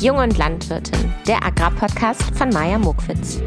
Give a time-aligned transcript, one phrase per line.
[0.00, 3.42] Jung und Landwirtin, der Agrarpodcast von Maja Mokwitz.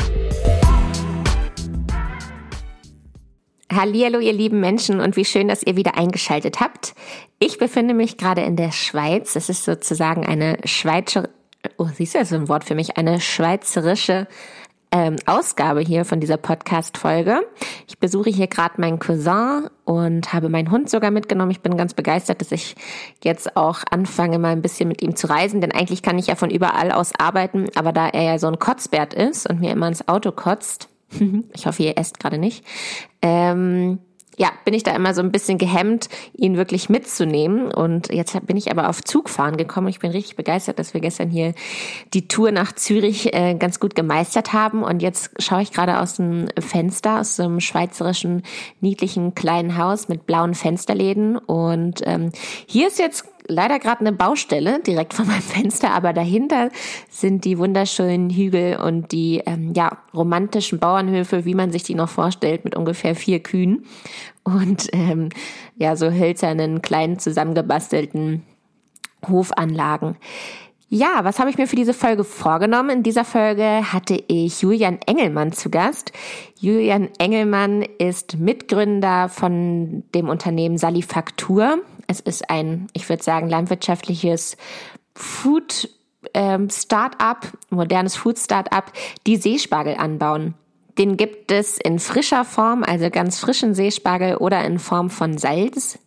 [3.72, 6.94] Hallo, ihr lieben Menschen und wie schön, dass ihr wieder eingeschaltet habt.
[7.40, 9.38] Ich befinde mich gerade in der Schweiz.
[9.38, 11.30] Es ist sozusagen eine Schweizer,
[11.78, 14.28] oh, siehst du, das ist ein Wort für mich, eine schweizerische
[14.92, 17.42] ähm, Ausgabe hier von dieser Podcast-Folge.
[17.88, 21.52] Ich besuche hier gerade meinen Cousin und habe meinen Hund sogar mitgenommen.
[21.52, 22.76] Ich bin ganz begeistert, dass ich
[23.24, 26.36] jetzt auch anfange, mal ein bisschen mit ihm zu reisen, denn eigentlich kann ich ja
[26.36, 29.88] von überall aus arbeiten, aber da er ja so ein Kotzbert ist und mir immer
[29.88, 30.90] ins Auto kotzt,
[31.54, 32.66] ich hoffe, ihr esst gerade nicht,
[33.22, 34.00] ähm,
[34.38, 37.72] ja, bin ich da immer so ein bisschen gehemmt, ihn wirklich mitzunehmen.
[37.72, 39.88] Und jetzt bin ich aber auf Zugfahren gekommen.
[39.88, 41.54] Ich bin richtig begeistert, dass wir gestern hier
[42.14, 44.84] die Tour nach Zürich äh, ganz gut gemeistert haben.
[44.84, 48.44] Und jetzt schaue ich gerade aus dem Fenster, aus so einem schweizerischen,
[48.80, 51.38] niedlichen kleinen Haus mit blauen Fensterläden.
[51.38, 52.32] Und ähm,
[52.66, 56.70] hier ist jetzt leider gerade eine Baustelle direkt vor meinem Fenster, aber dahinter
[57.10, 62.10] sind die wunderschönen Hügel und die ähm, ja romantischen Bauernhöfe, wie man sich die noch
[62.10, 63.86] vorstellt, mit ungefähr vier Kühen
[64.44, 65.30] und ähm,
[65.76, 68.44] ja so hölzernen kleinen zusammengebastelten
[69.28, 70.18] Hofanlagen.
[70.94, 72.90] Ja, was habe ich mir für diese Folge vorgenommen?
[72.90, 76.12] In dieser Folge hatte ich Julian Engelmann zu Gast.
[76.60, 81.78] Julian Engelmann ist Mitgründer von dem Unternehmen Salifaktur.
[82.08, 84.58] Es ist ein, ich würde sagen, landwirtschaftliches
[85.16, 85.90] Food
[86.34, 88.92] ähm, Start-up, modernes Food Start-up,
[89.28, 90.54] die Seespargel anbauen.
[90.98, 96.00] Den gibt es in frischer Form, also ganz frischen Seespargel oder in Form von Salz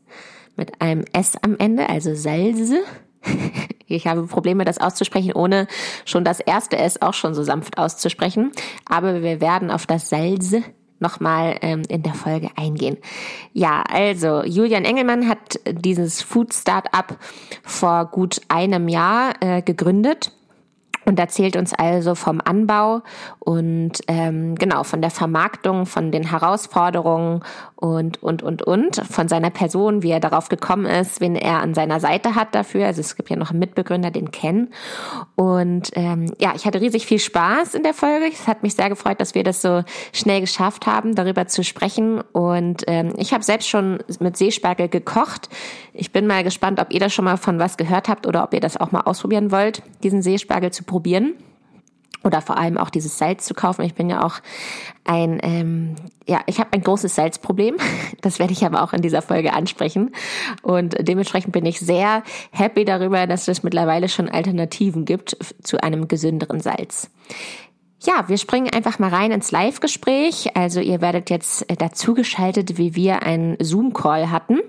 [0.56, 2.82] mit einem S am Ende, also Salze.
[3.86, 5.68] Ich habe Probleme, das auszusprechen, ohne
[6.06, 8.50] schon das erste S auch schon so sanft auszusprechen.
[8.86, 10.62] Aber wir werden auf das Salze
[10.98, 12.96] nochmal ähm, in der Folge eingehen.
[13.52, 17.16] Ja, also Julian Engelmann hat dieses Food Startup
[17.62, 20.32] vor gut einem Jahr äh, gegründet
[21.04, 23.02] und erzählt uns also vom Anbau
[23.38, 27.42] und ähm, genau von der Vermarktung, von den Herausforderungen
[27.76, 31.74] und und und und von seiner Person, wie er darauf gekommen ist, wen er an
[31.74, 32.86] seiner Seite hat dafür.
[32.86, 34.70] Also es gibt ja noch einen Mitbegründer, den Ken.
[35.36, 38.26] Und ähm, ja, ich hatte riesig viel Spaß in der Folge.
[38.32, 39.82] Es hat mich sehr gefreut, dass wir das so
[40.12, 42.22] schnell geschafft haben, darüber zu sprechen.
[42.32, 45.50] Und ähm, ich habe selbst schon mit Seespargel gekocht.
[45.92, 48.54] Ich bin mal gespannt, ob ihr da schon mal von was gehört habt oder ob
[48.54, 50.93] ihr das auch mal ausprobieren wollt, diesen Seespargel zu probieren
[52.24, 53.82] oder vor allem auch dieses Salz zu kaufen.
[53.82, 54.40] Ich bin ja auch
[55.04, 55.96] ein, ähm,
[56.26, 57.76] ja, ich habe ein großes Salzproblem.
[58.22, 60.12] Das werde ich aber auch in dieser Folge ansprechen.
[60.62, 62.22] Und dementsprechend bin ich sehr
[62.52, 67.10] happy darüber, dass es mittlerweile schon Alternativen gibt zu einem gesünderen Salz.
[68.00, 70.56] Ja, wir springen einfach mal rein ins Live-Gespräch.
[70.56, 74.60] Also ihr werdet jetzt dazugeschaltet, wie wir einen Zoom-Call hatten.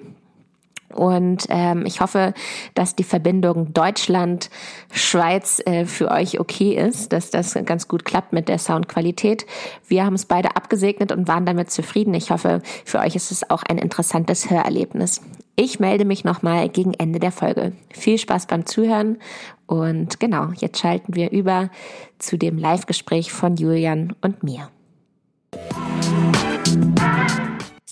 [0.95, 2.33] Und ähm, ich hoffe,
[2.73, 8.47] dass die Verbindung Deutschland-Schweiz äh, für euch okay ist, dass das ganz gut klappt mit
[8.47, 9.45] der Soundqualität.
[9.88, 12.13] Wir haben es beide abgesegnet und waren damit zufrieden.
[12.13, 15.22] Ich hoffe, für euch ist es auch ein interessantes Hörerlebnis.
[15.57, 17.73] Ich melde mich nochmal gegen Ende der Folge.
[17.91, 19.17] Viel Spaß beim Zuhören
[19.67, 21.69] und genau, jetzt schalten wir über
[22.19, 24.69] zu dem Live-Gespräch von Julian und mir.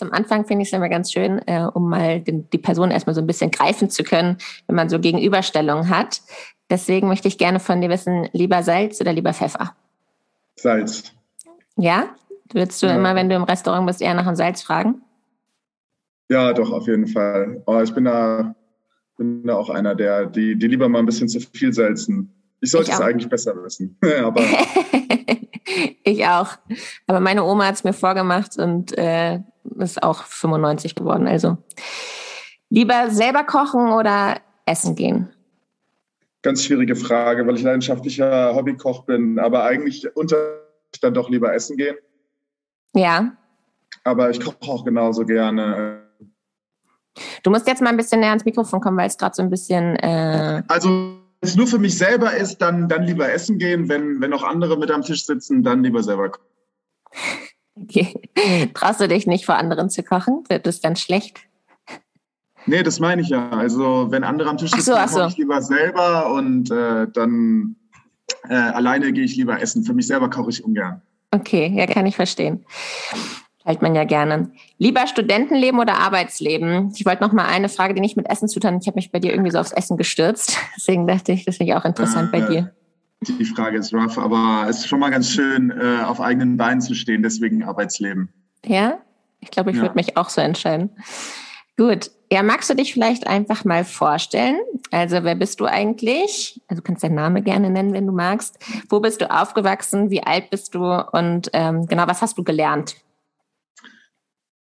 [0.03, 3.15] Zum Anfang finde ich es immer ganz schön, äh, um mal den, die Person erstmal
[3.15, 4.37] so ein bisschen greifen zu können,
[4.67, 6.21] wenn man so Gegenüberstellungen hat.
[6.69, 9.73] Deswegen möchte ich gerne von dir wissen, lieber Salz oder lieber Pfeffer?
[10.57, 11.13] Salz.
[11.77, 12.07] Ja?
[12.51, 12.97] Würdest du ja.
[12.97, 15.01] immer, wenn du im Restaurant bist, eher nach dem Salz fragen?
[16.29, 17.63] Ja, doch, auf jeden Fall.
[17.65, 18.53] Oh, ich bin da,
[19.15, 22.29] bin da auch einer, der die, die lieber mal ein bisschen zu viel salzen.
[22.59, 23.97] Ich sollte ich es eigentlich besser wissen.
[24.21, 24.43] Aber
[26.03, 26.57] ich auch.
[27.07, 29.39] Aber meine Oma hat es mir vorgemacht und äh,
[29.77, 31.27] ist auch 95 geworden.
[31.27, 31.57] Also
[32.69, 35.29] lieber selber kochen oder essen gehen?
[36.41, 40.63] Ganz schwierige Frage, weil ich leidenschaftlicher Hobbykoch bin, aber eigentlich unter
[41.01, 41.95] dann doch lieber essen gehen.
[42.95, 43.35] Ja.
[44.03, 46.03] Aber ich koche auch genauso gerne.
[47.43, 49.49] Du musst jetzt mal ein bisschen näher ans Mikrofon kommen, weil es gerade so ein
[49.49, 49.95] bisschen.
[49.97, 53.89] Äh also wenn es nur für mich selber ist, dann, dann lieber essen gehen.
[53.89, 56.47] Wenn, wenn auch andere mit am Tisch sitzen, dann lieber selber kochen.
[57.81, 58.13] Okay.
[58.73, 60.43] Traust du dich nicht vor anderen zu kochen?
[60.47, 61.39] Wird das dann schlecht?
[62.65, 63.49] Nee, das meine ich ja.
[63.49, 65.19] Also wenn andere am Tisch sitzen, so, so.
[65.19, 67.75] koche ich lieber selber und äh, dann
[68.47, 69.83] äh, alleine gehe ich lieber essen.
[69.83, 71.01] Für mich selber koche ich ungern.
[71.31, 72.65] Okay, ja, kann ich verstehen.
[73.65, 74.51] Hält man ja gerne.
[74.77, 76.91] Lieber Studentenleben oder Arbeitsleben?
[76.95, 78.77] Ich wollte noch mal eine Frage, die nicht mit Essen zu tun.
[78.81, 80.57] Ich habe mich bei dir irgendwie so aufs Essen gestürzt.
[80.77, 82.73] Deswegen dachte ich, das finde ich auch interessant äh, bei dir.
[83.27, 86.81] Die Frage ist rough, aber es ist schon mal ganz schön, äh, auf eigenen Beinen
[86.81, 88.29] zu stehen, deswegen Arbeitsleben.
[88.65, 88.99] Ja?
[89.39, 89.83] Ich glaube, ich ja.
[89.83, 90.89] würde mich auch so entscheiden.
[91.77, 92.11] Gut.
[92.31, 94.57] Ja, magst du dich vielleicht einfach mal vorstellen?
[94.89, 96.59] Also, wer bist du eigentlich?
[96.67, 98.57] Also, du kannst deinen Namen gerne nennen, wenn du magst.
[98.89, 100.09] Wo bist du aufgewachsen?
[100.09, 100.83] Wie alt bist du?
[101.11, 102.95] Und ähm, genau, was hast du gelernt?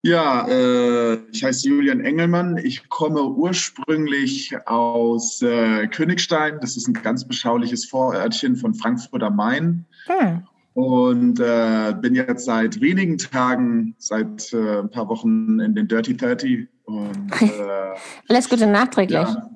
[0.06, 2.58] Ja, äh, ich heiße Julian Engelmann.
[2.58, 6.60] Ich komme ursprünglich aus äh, Königstein.
[6.62, 9.88] Das ist ein ganz beschauliches Vorörtchen von Frankfurt am Main.
[10.06, 10.44] Hm.
[10.76, 16.16] Und äh, bin jetzt seit wenigen Tagen, seit äh, ein paar Wochen in den Dirty
[16.16, 16.68] 30.
[16.84, 17.96] Und, äh,
[18.30, 19.18] Alles Gute nachträglich.
[19.18, 19.50] Ja.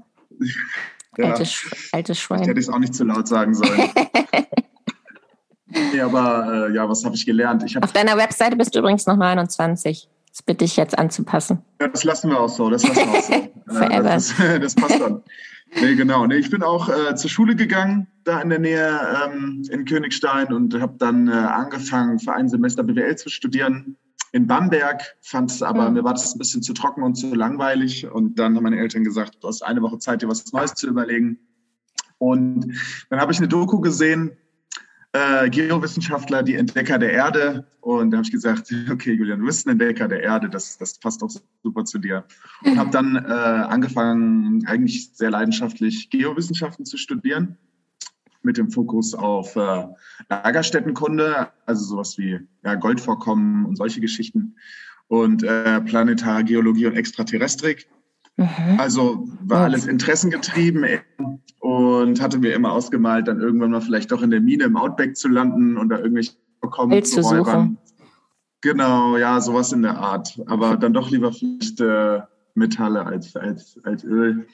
[1.19, 1.25] ja.
[1.25, 2.39] Altes, altes Schwein.
[2.39, 3.91] hätte ich es auch nicht zu laut sagen sollen.
[5.93, 7.61] nee, aber äh, ja, was habe ich gelernt?
[7.67, 10.09] Ich hab, Auf deiner Webseite bist du übrigens noch 29.
[10.31, 11.59] Das bitte ich jetzt anzupassen.
[11.81, 12.69] Ja, das lassen wir auch so.
[12.69, 13.33] Das lassen wir auch so.
[13.73, 14.03] Forever.
[14.03, 15.23] Das, das, passt dann.
[15.81, 16.25] Nee, genau.
[16.25, 20.51] Nee, ich bin auch äh, zur Schule gegangen, da in der Nähe ähm, in Königstein
[20.53, 23.97] und habe dann äh, angefangen, für ein Semester BWL zu studieren
[24.31, 25.95] in Bamberg, fand es aber, mhm.
[25.95, 28.07] mir war das ein bisschen zu trocken und zu langweilig.
[28.09, 30.87] Und dann haben meine Eltern gesagt, du hast eine Woche Zeit, dir was Neues zu
[30.87, 31.39] überlegen.
[32.17, 32.75] Und
[33.09, 34.37] dann habe ich eine Doku gesehen
[35.13, 37.65] äh, Geowissenschaftler, die Entdecker der Erde.
[37.81, 40.99] Und da habe ich gesagt, okay, Julian, du bist ein Entdecker der Erde, das, das
[40.99, 41.31] passt auch
[41.63, 42.25] super zu dir.
[42.63, 47.57] Und habe dann äh, angefangen, eigentlich sehr leidenschaftlich Geowissenschaften zu studieren,
[48.41, 49.85] mit dem Fokus auf äh,
[50.29, 54.55] Lagerstättenkunde, also sowas wie ja, Goldvorkommen und solche Geschichten.
[55.07, 57.89] Und äh, Planetargeologie und Extraterrestrik.
[58.39, 58.79] Mhm.
[58.79, 60.85] Also war alles interessengetrieben
[61.59, 65.17] und hatte mir immer ausgemalt, dann irgendwann mal vielleicht doch in der Mine im Outback
[65.17, 66.31] zu landen und da irgendwelche
[66.61, 67.77] Vorkommen zu räubern.
[68.61, 70.39] Genau, ja, sowas in der Art.
[70.47, 72.21] Aber dann doch lieber vielleicht äh,
[72.55, 74.47] Metalle als, als, als Öl.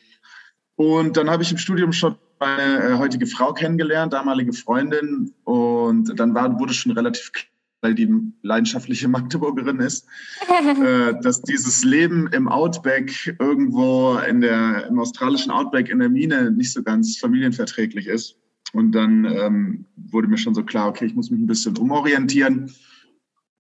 [0.76, 5.32] Und dann habe ich im Studium schon meine äh, heutige Frau kennengelernt, damalige Freundin.
[5.44, 8.10] Und dann war, wurde schon relativ klar, weil die
[8.42, 10.08] leidenschaftliche Magdeburgerin ist,
[10.84, 16.52] äh, dass dieses Leben im Outback irgendwo in der, im australischen Outback in der Mine
[16.52, 18.38] nicht so ganz familienverträglich ist.
[18.74, 22.72] Und dann ähm, wurde mir schon so klar, okay, ich muss mich ein bisschen umorientieren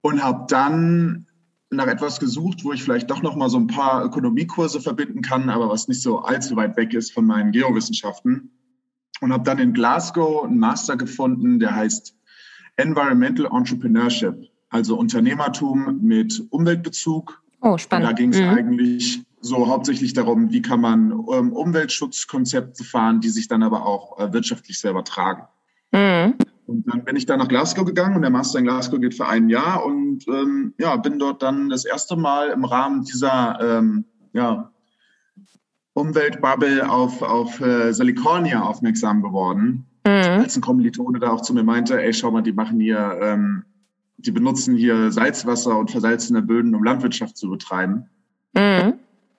[0.01, 1.25] und habe dann
[1.69, 5.49] nach etwas gesucht, wo ich vielleicht doch noch mal so ein paar Ökonomiekurse verbinden kann,
[5.49, 8.51] aber was nicht so allzu weit weg ist von meinen Geowissenschaften.
[9.21, 12.14] Und habe dann in Glasgow einen Master gefunden, der heißt
[12.77, 17.41] Environmental Entrepreneurship, also Unternehmertum mit Umweltbezug.
[17.61, 18.07] Oh, spannend.
[18.07, 18.49] Und da ging es mhm.
[18.49, 24.19] eigentlich so hauptsächlich darum, wie kann man ähm, Umweltschutzkonzepte fahren, die sich dann aber auch
[24.19, 25.43] äh, wirtschaftlich selber tragen.
[25.91, 26.35] Mhm.
[26.67, 29.27] Und dann bin ich da nach Glasgow gegangen und der Master in Glasgow geht für
[29.27, 34.05] ein Jahr und ähm, ja, bin dort dann das erste Mal im Rahmen dieser ähm,
[34.33, 34.71] ja,
[35.93, 39.85] Umweltbubble auf, auf äh, Salicornia aufmerksam geworden.
[40.05, 40.41] Mhm.
[40.41, 43.65] Als ein Kommilitone da auch zu mir meinte, ey, schau mal, die machen hier, ähm,
[44.17, 48.09] die benutzen hier Salzwasser und versalzene Böden, um Landwirtschaft zu betreiben.
[48.53, 48.93] Mhm.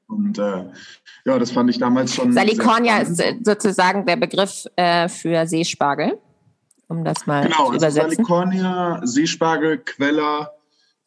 [0.08, 0.64] Und äh,
[1.24, 2.32] ja, das fand ich damals schon.
[2.32, 6.18] Salicornia ist äh, sozusagen der Begriff äh, für Seespargel,
[6.88, 8.24] um das mal genau, zu also übersetzen.
[8.24, 10.52] Genau, Salicornia, Seespargel, Queller,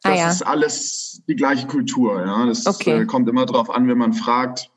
[0.02, 0.30] das ah, ja.
[0.30, 2.24] ist alles die gleiche Kultur.
[2.24, 3.02] Ja, das okay.
[3.02, 4.70] äh, kommt immer darauf an, wenn man fragt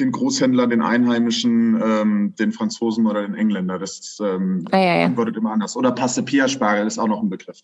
[0.00, 3.78] den Großhändler, den Einheimischen, ähm, den Franzosen oder den Engländer.
[3.78, 5.06] Das ähm, ah, ja, ja.
[5.06, 5.76] antwortet immer anders.
[5.76, 7.60] Oder Passe Pia Spargel ist auch noch ein Begriff.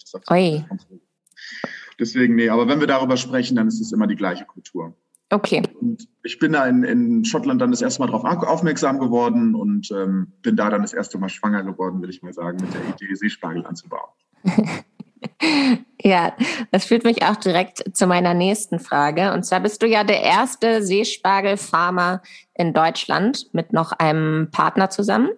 [1.99, 4.95] Deswegen, nee, aber wenn wir darüber sprechen, dann ist es immer die gleiche Kultur.
[5.31, 5.63] Okay.
[5.81, 9.91] Und ich bin da in, in Schottland dann das erste Mal darauf aufmerksam geworden und
[9.91, 12.81] ähm, bin da dann das erste Mal schwanger geworden, will ich mal sagen, mit der
[12.83, 14.11] Idee, Seespargel anzubauen.
[16.03, 16.35] Ja,
[16.71, 19.33] das führt mich auch direkt zu meiner nächsten Frage.
[19.33, 22.23] Und zwar bist du ja der erste Seespargelfarmer
[22.55, 25.31] in Deutschland mit noch einem Partner zusammen.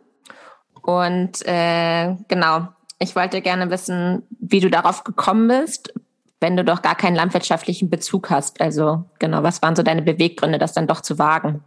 [0.83, 5.95] Und äh, genau, ich wollte gerne wissen, wie du darauf gekommen bist,
[6.41, 8.61] wenn du doch gar keinen landwirtschaftlichen Bezug hast.
[8.61, 11.63] Also genau, was waren so deine Beweggründe, das dann doch zu wagen?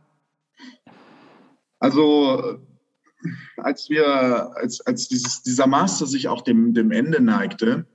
[1.80, 2.60] Also
[3.58, 7.86] als wir, als, als dieses, dieser Master sich auch dem, dem Ende neigte,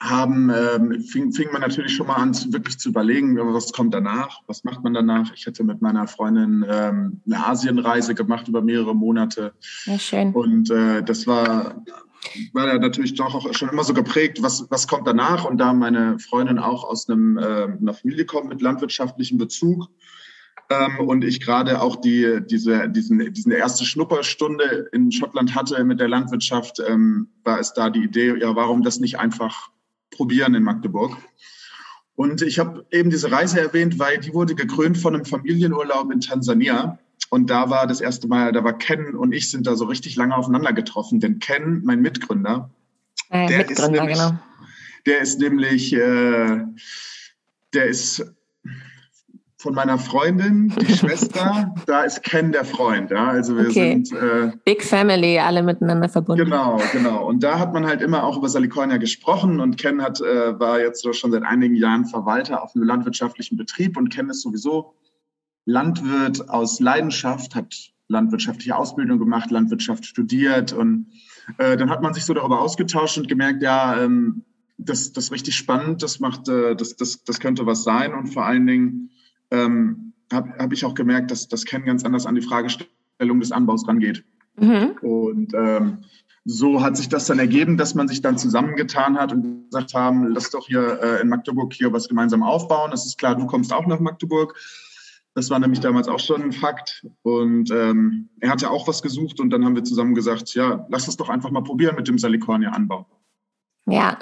[0.00, 4.40] haben, ähm, fing, fing man natürlich schon mal an, wirklich zu überlegen, was kommt danach,
[4.46, 5.32] was macht man danach.
[5.34, 9.52] Ich hatte mit meiner Freundin ähm, eine Asienreise gemacht über mehrere Monate.
[9.86, 10.32] Ja, schön.
[10.32, 11.84] Und äh, das war,
[12.52, 15.44] war ja natürlich doch auch schon immer so geprägt, was, was kommt danach.
[15.44, 19.88] Und da meine Freundin auch aus einem, äh, einer Familie kommt mit landwirtschaftlichem Bezug,
[20.70, 25.98] ähm, und ich gerade auch die, diese, diesen, diesen erste Schnupperstunde in Schottland hatte mit
[25.98, 29.70] der Landwirtschaft, ähm, war es da die Idee, ja, warum das nicht einfach
[30.18, 31.16] probieren in Magdeburg.
[32.16, 36.20] Und ich habe eben diese Reise erwähnt, weil die wurde gekrönt von einem Familienurlaub in
[36.20, 36.98] Tansania.
[37.30, 40.16] Und da war das erste Mal, da war Ken und ich sind da so richtig
[40.16, 41.20] lange aufeinander getroffen.
[41.20, 42.70] Denn Ken, mein Mitgründer,
[43.30, 44.38] äh, der, Mitgründer ist nämlich, genau.
[45.06, 46.64] der ist nämlich, äh,
[47.74, 48.34] der ist
[49.60, 53.10] von meiner Freundin, die Schwester, da ist Ken der Freund.
[53.10, 53.28] Ja?
[53.28, 54.02] Also wir okay.
[54.04, 56.44] sind äh, Big Family, alle miteinander verbunden.
[56.44, 57.26] Genau, genau.
[57.26, 60.80] Und da hat man halt immer auch über Salicornia gesprochen und Ken hat, äh, war
[60.80, 64.94] jetzt schon seit einigen Jahren Verwalter auf einem landwirtschaftlichen Betrieb und Ken ist sowieso
[65.64, 67.74] Landwirt aus Leidenschaft, hat
[68.06, 71.08] landwirtschaftliche Ausbildung gemacht, Landwirtschaft studiert und
[71.58, 74.44] äh, dann hat man sich so darüber ausgetauscht und gemerkt, ja, ähm,
[74.78, 78.28] das, das ist richtig spannend, das macht, äh, das, das, das könnte was sein und
[78.28, 79.10] vor allen Dingen
[79.50, 83.52] ähm, habe hab ich auch gemerkt, dass das Ken ganz anders an die Fragestellung des
[83.52, 84.24] Anbaus rangeht.
[84.56, 84.92] Mhm.
[85.00, 85.98] Und ähm,
[86.44, 90.28] so hat sich das dann ergeben, dass man sich dann zusammengetan hat und gesagt haben,
[90.28, 92.90] lass doch hier äh, in Magdeburg hier was gemeinsam aufbauen.
[92.90, 94.54] Das ist klar, du kommst auch nach Magdeburg.
[95.34, 97.06] Das war nämlich damals auch schon ein Fakt.
[97.22, 101.06] Und ähm, er hatte auch was gesucht und dann haben wir zusammen gesagt, ja, lass
[101.06, 103.06] es doch einfach mal probieren mit dem Salicornia-Anbau.
[103.90, 104.18] Ja,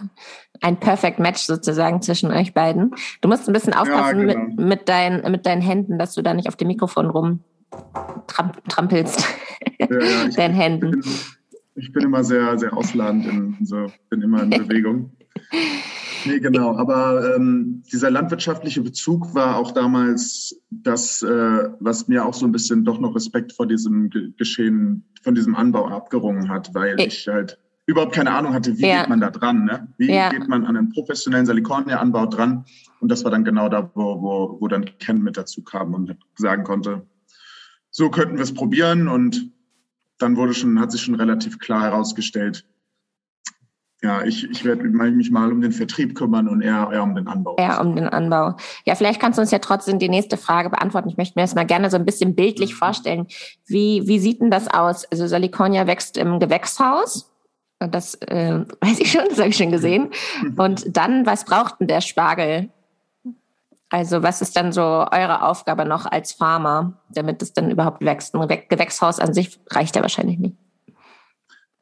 [0.61, 2.95] ein Perfect Match sozusagen zwischen euch beiden.
[3.21, 4.49] Du musst ein bisschen aufpassen ja, genau.
[4.49, 7.41] mit, mit, dein, mit deinen Händen, dass du da nicht auf dem Mikrofon rum
[8.69, 9.25] trampelst.
[9.79, 10.91] Ja, ja, deinen Händen.
[10.93, 11.03] Bin,
[11.75, 15.11] ich bin immer sehr, sehr ausladend, in, so, bin immer in Bewegung.
[16.25, 16.77] Nee, genau.
[16.77, 22.53] Aber ähm, dieser landwirtschaftliche Bezug war auch damals das, äh, was mir auch so ein
[22.53, 27.59] bisschen doch noch Respekt vor diesem Geschehen, von diesem Anbau abgerungen hat, weil ich halt
[27.87, 29.01] überhaupt keine Ahnung hatte, wie ja.
[29.01, 29.89] geht man da dran, ne?
[29.97, 30.29] Wie ja.
[30.31, 32.65] geht man an einen professionellen Salicornia-Anbau dran?
[33.01, 36.17] Und das war dann genau da, wo, wo, wo dann Ken mit dazu kam und
[36.37, 37.07] sagen konnte,
[37.91, 39.09] so könnten wir es probieren.
[39.09, 39.53] Und
[40.19, 42.67] dann wurde schon, hat sich schon relativ klar herausgestellt,
[44.03, 47.27] ja, ich, ich werde mich mal um den Vertrieb kümmern und eher, eher um den
[47.27, 47.57] Anbau.
[47.59, 48.57] Eher um den Anbau.
[48.85, 51.09] Ja, vielleicht kannst du uns ja trotzdem die nächste Frage beantworten.
[51.09, 52.77] Ich möchte mir das mal gerne so ein bisschen bildlich mhm.
[52.77, 53.27] vorstellen.
[53.67, 55.07] Wie, wie sieht denn das aus?
[55.07, 57.33] Also Salicornia wächst im Gewächshaus.
[57.79, 60.11] Das äh, weiß ich schon, das habe ich schon gesehen.
[60.57, 62.71] Und dann, was braucht denn der Spargel?
[63.89, 68.35] Also was ist dann so eure Aufgabe noch als Farmer, damit es dann überhaupt wächst?
[68.35, 70.57] Ein Gewächshaus an sich reicht ja wahrscheinlich nicht.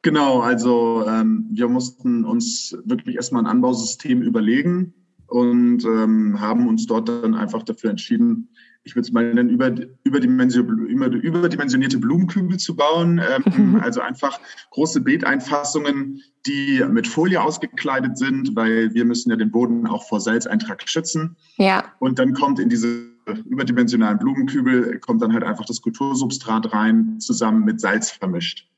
[0.03, 4.93] Genau, also ähm, wir mussten uns wirklich erstmal ein Anbausystem überlegen
[5.25, 8.49] und ähm, haben uns dort dann einfach dafür entschieden,
[8.85, 9.73] ich würde es mal nennen, über,
[10.03, 13.19] überdimensionierte Blumenkübel zu bauen.
[13.19, 13.75] Ähm, mhm.
[13.81, 14.39] Also einfach
[14.69, 20.21] große Beeteinfassungen, die mit Folie ausgekleidet sind, weil wir müssen ja den Boden auch vor
[20.21, 21.35] Salzeintrag schützen.
[21.57, 21.91] Ja.
[21.97, 23.07] Und dann kommt in diese
[23.45, 28.69] überdimensionalen Blumenkübel, kommt dann halt einfach das Kultursubstrat rein, zusammen mit Salz vermischt.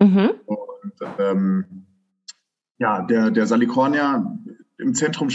[0.00, 0.30] Mhm.
[0.46, 1.64] Und ähm,
[2.78, 4.38] ja, der, der Salicornia
[4.78, 5.28] im Zentrum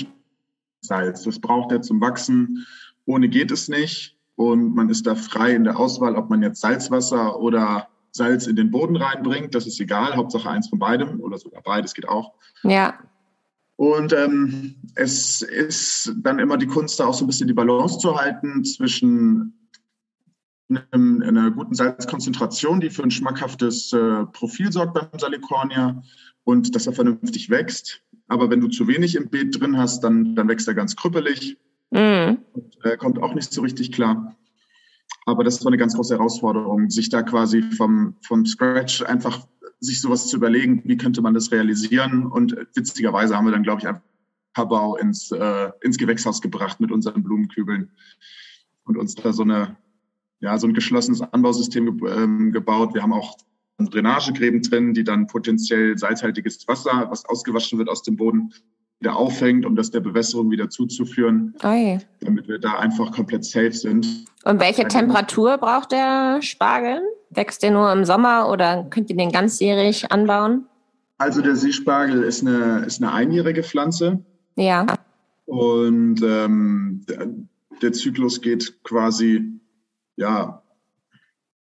[0.80, 1.24] Salz.
[1.24, 2.66] Das braucht er zum Wachsen.
[3.06, 6.62] Ohne geht es nicht und man ist da frei in der Auswahl, ob man jetzt
[6.62, 9.54] Salzwasser oder Salz in den Boden reinbringt.
[9.54, 12.34] Das ist egal, Hauptsache eins von beidem oder sogar beides geht auch.
[12.64, 12.98] Ja.
[13.76, 18.00] Und ähm, es ist dann immer die Kunst, da auch so ein bisschen die Balance
[18.00, 19.54] zu halten zwischen
[20.92, 26.02] einem, einer guten Salzkonzentration, die für ein schmackhaftes äh, Profil sorgt beim Salicornia
[26.44, 28.02] und dass er vernünftig wächst.
[28.28, 31.58] Aber wenn du zu wenig im Beet drin hast, dann, dann wächst er ganz krüppelig.
[31.92, 32.40] Mhm.
[32.54, 34.36] Und, äh, kommt auch nicht so richtig klar.
[35.26, 39.46] Aber das war eine ganz große Herausforderung, sich da quasi vom, vom Scratch einfach
[39.80, 42.26] sich sowas zu überlegen, wie könnte man das realisieren.
[42.26, 44.02] Und witzigerweise haben wir dann, glaube ich, ein
[44.54, 47.92] Bau ins, äh, ins Gewächshaus gebracht mit unseren Blumenkübeln
[48.84, 49.78] und uns da so eine,
[50.40, 52.94] ja, so ein geschlossenes Anbausystem ge ähm, gebaut.
[52.94, 53.38] Wir haben auch
[53.78, 58.54] Drainagegräben drin, die dann potenziell salzhaltiges Wasser, was ausgewaschen wird aus dem Boden,
[59.02, 61.98] wieder auffängt, um das der Bewässerung wieder zuzuführen, Oi.
[62.22, 64.26] damit wir da einfach komplett safe sind.
[64.46, 67.02] Und welche Temperatur braucht der Spargel?
[67.32, 70.66] Wächst der nur im Sommer oder könnt ihr den ganzjährig anbauen?
[71.18, 74.24] Also der Seespargel ist eine, ist eine einjährige Pflanze.
[74.56, 74.86] Ja.
[75.46, 77.28] Und ähm, der,
[77.82, 79.60] der Zyklus geht quasi
[80.16, 80.62] ja,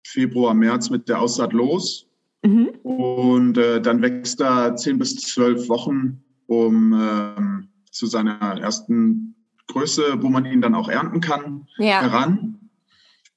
[0.04, 2.08] Februar, März mit der Aussaat los.
[2.44, 2.70] Mhm.
[2.84, 9.36] Und äh, dann wächst er zehn bis zwölf Wochen um ähm, zu seiner ersten
[9.68, 12.02] Größe, wo man ihn dann auch ernten kann, ja.
[12.02, 12.72] heran.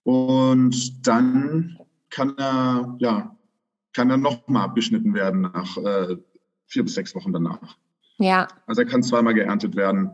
[0.03, 1.79] Und dann
[2.09, 3.37] kann er, ja,
[3.93, 6.17] kann er nochmal abgeschnitten werden nach äh,
[6.67, 7.77] vier bis sechs Wochen danach.
[8.17, 8.49] Ja.
[8.67, 10.11] Also er kann zweimal geerntet werden.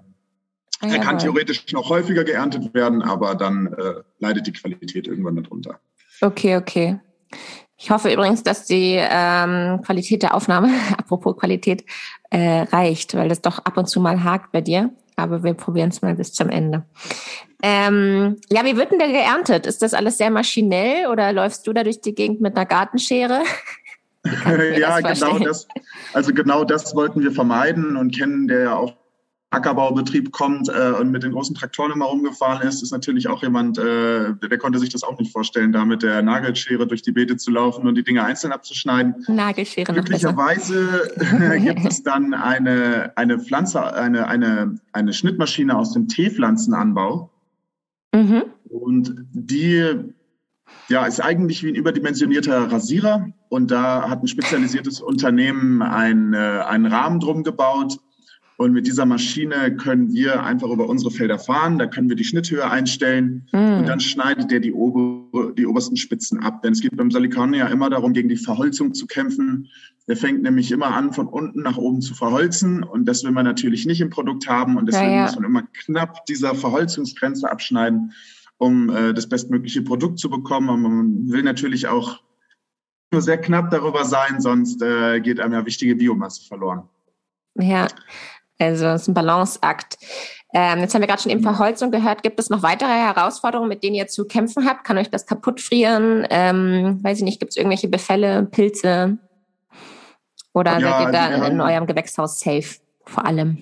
[0.81, 5.37] Ah, er kann theoretisch noch häufiger geerntet werden, aber dann äh, leidet die Qualität irgendwann
[5.37, 5.79] darunter.
[6.21, 7.01] Okay, okay.
[7.81, 11.85] Ich hoffe übrigens, dass die ähm, Qualität der Aufnahme, apropos Qualität,
[12.31, 14.91] äh, reicht, weil das doch ab und zu mal hakt bei dir.
[15.17, 16.85] Aber wir probieren es mal bis zum Ende.
[17.63, 19.67] Ähm, ja, wie wird denn der geerntet?
[19.67, 23.43] Ist das alles sehr maschinell oder läufst du da durch die Gegend mit einer Gartenschere?
[24.79, 25.69] ja, das genau das.
[26.13, 28.95] Also genau das wollten wir vermeiden und kennen der ja auch
[29.51, 33.79] Ackerbaubetrieb kommt äh, und mit den großen Traktoren immer rumgefahren ist, ist natürlich auch jemand,
[33.79, 37.39] äh, der konnte sich das auch nicht vorstellen, da mit der Nagelschere durch die Beete
[37.39, 39.25] zu laufen und die Dinge einzeln abzuschneiden.
[39.27, 39.93] Nagelschere.
[39.93, 41.11] Glücklicherweise
[41.65, 47.31] gibt es dann eine, eine Pflanze, eine, eine, eine Schnittmaschine aus dem Teepflanzenanbau.
[48.15, 48.45] Mhm.
[48.69, 50.13] Und die
[50.89, 53.31] ja, ist eigentlich wie ein überdimensionierter Rasierer.
[53.49, 57.99] Und da hat ein spezialisiertes Unternehmen ein, äh, einen Rahmen drum gebaut,
[58.59, 61.79] und mit dieser Maschine können wir einfach über unsere Felder fahren.
[61.79, 63.79] Da können wir die Schnitthöhe einstellen mm.
[63.79, 66.61] und dann schneidet der die, ober, die obersten Spitzen ab.
[66.63, 69.69] Denn es geht beim Salikan ja immer darum, gegen die Verholzung zu kämpfen.
[70.09, 72.83] Der fängt nämlich immer an, von unten nach oben zu verholzen.
[72.83, 74.77] Und das will man natürlich nicht im Produkt haben.
[74.77, 75.23] Und deswegen ja, ja.
[75.23, 78.13] muss man immer knapp dieser Verholzungsgrenze abschneiden,
[78.57, 80.69] um äh, das bestmögliche Produkt zu bekommen.
[80.69, 82.19] Und man will natürlich auch
[83.13, 86.83] nur sehr knapp darüber sein, sonst äh, geht einem ja wichtige Biomasse verloren.
[87.55, 87.87] Ja,
[88.59, 89.99] also es ist ein Balanceakt.
[90.55, 91.55] Ähm, jetzt haben wir gerade schon eben mhm.
[91.55, 92.23] Verholzung gehört.
[92.23, 94.85] Gibt es noch weitere Herausforderungen, mit denen ihr zu kämpfen habt?
[94.85, 96.27] Kann euch das kaputt frieren?
[96.31, 99.19] Ähm, weiß ich nicht, gibt es irgendwelche Befälle, Pilze?
[100.55, 103.59] Oder ja, seid ihr da also in eurem Gewächshaus safe vor allem?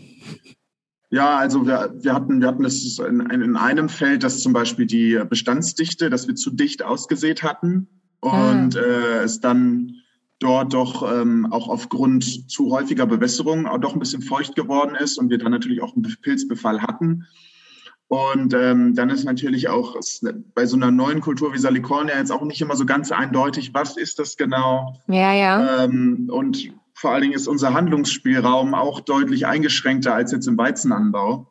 [1.10, 4.86] Ja, also wir, wir hatten, wir hatten es in, in einem Feld, das zum Beispiel
[4.86, 7.88] die Bestandsdichte, dass wir zu dicht ausgesät hatten
[8.22, 8.50] ah.
[8.50, 8.80] und ah.
[8.80, 9.94] äh, es dann
[10.38, 15.18] dort doch ähm, auch aufgrund zu häufiger Bewässerung auch doch ein bisschen feucht geworden ist
[15.18, 17.26] und wir dann natürlich auch einen Pilzbefall hatten.
[18.08, 19.96] Und ähm, dann ist natürlich auch
[20.54, 23.96] bei so einer neuen Kultur wie Salicornia jetzt auch nicht immer so ganz eindeutig, was
[23.96, 25.00] ist das genau.
[25.08, 25.84] Ja, ja.
[25.84, 31.50] Ähm, und vor allen Dingen ist unser Handlungsspielraum auch deutlich eingeschränkter als jetzt im Weizenanbau,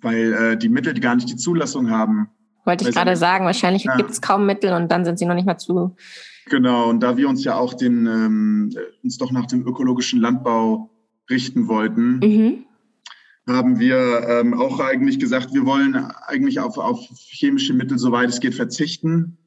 [0.00, 2.30] weil äh, die Mittel, die gar nicht die Zulassung haben.
[2.64, 3.96] Wollte ich gerade sagen, wahrscheinlich ja.
[3.96, 5.96] gibt es kaum Mittel und dann sind sie noch nicht mal zu
[6.46, 10.90] Genau, und da wir uns ja auch den, ähm, uns doch nach dem ökologischen Landbau
[11.30, 12.64] richten wollten, mhm.
[13.46, 15.94] haben wir ähm, auch eigentlich gesagt, wir wollen
[16.26, 19.38] eigentlich auf, auf chemische Mittel, soweit es geht, verzichten.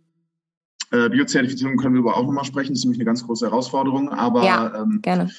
[0.91, 4.09] Äh, Biozertifizierung können wir aber auch nochmal sprechen, das ist nämlich eine ganz große Herausforderung,
[4.09, 5.31] aber ja, ähm, gerne.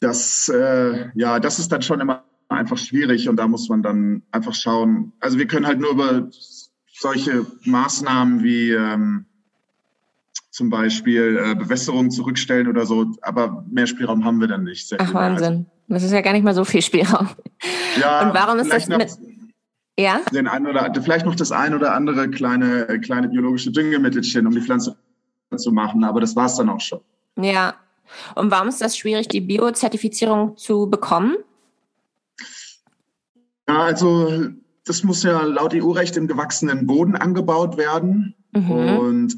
[0.00, 4.22] Das, äh, ja, das ist dann schon immer einfach schwierig und da muss man dann
[4.30, 5.12] einfach schauen.
[5.20, 6.28] Also wir können halt nur über
[7.02, 9.26] solche Maßnahmen wie ähm,
[10.50, 14.92] zum Beispiel äh, Bewässerung zurückstellen oder so, aber mehr Spielraum haben wir dann nicht.
[14.94, 17.28] Ach also Wahnsinn, das ist ja gar nicht mal so viel Spielraum.
[18.00, 19.10] Ja, und warum ist das mit,
[19.98, 20.20] ja?
[20.32, 24.60] Den ein oder, vielleicht noch das ein oder andere kleine, kleine biologische Düngemittelchen, um die
[24.60, 24.96] Pflanze
[25.56, 27.00] zu machen, aber das war es dann auch schon.
[27.36, 27.74] Ja,
[28.34, 31.36] und warum ist das schwierig, die Biozertifizierung zu bekommen?
[33.68, 34.52] Ja, also
[34.84, 38.34] das muss ja laut EU-Recht im gewachsenen Boden angebaut werden.
[38.52, 38.98] Mhm.
[38.98, 39.36] Und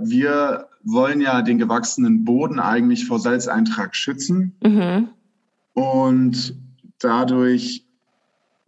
[0.00, 4.56] wir wollen ja den gewachsenen Boden eigentlich vor Salzeintrag schützen.
[4.62, 5.08] Mhm.
[5.74, 6.56] Und
[6.98, 7.84] dadurch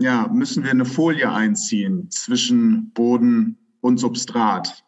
[0.00, 4.82] ja, müssen wir eine Folie einziehen zwischen Boden und Substrat.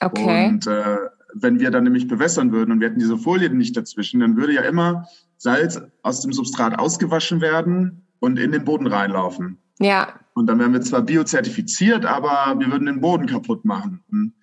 [0.00, 0.48] Okay.
[0.48, 0.96] Und äh,
[1.34, 4.54] wenn wir dann nämlich bewässern würden und wir hätten diese Folie nicht dazwischen, dann würde
[4.54, 9.58] ja immer Salz aus dem Substrat ausgewaschen werden und in den Boden reinlaufen.
[9.78, 10.14] Ja.
[10.36, 14.04] Und dann wären wir zwar biozertifiziert, aber wir würden den Boden kaputt machen.
[14.10, 14.34] Hm.